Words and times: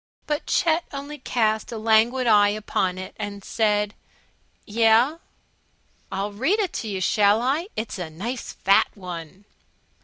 But 0.25 0.47
Chet 0.47 0.83
only 0.91 1.19
cast 1.19 1.71
a 1.71 1.77
languid 1.77 2.25
eye 2.25 2.49
upon 2.49 2.97
it 2.97 3.15
and 3.19 3.43
said, 3.43 3.93
"Yeh?" 4.65 5.17
"I'll 6.11 6.31
read 6.33 6.57
it 6.59 6.73
to 6.81 6.87
you, 6.87 6.99
shall 7.01 7.39
I? 7.39 7.67
It's 7.75 7.99
a 7.99 8.09
nice 8.09 8.51
fat 8.51 8.87
One." 8.95 9.45